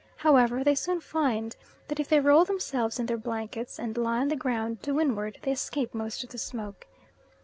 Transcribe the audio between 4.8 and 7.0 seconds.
to windward they escape most of the smoke.